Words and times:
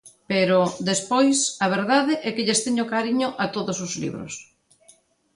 Pero, 0.31 0.59
despois, 0.91 1.37
a 1.65 1.67
verdade 1.75 2.13
é 2.27 2.29
que 2.35 2.45
lles 2.47 2.63
teño 2.65 2.89
cariño 2.93 3.29
a 3.43 3.45
todos 3.55 3.77
os 3.85 3.93
libros. 4.03 4.33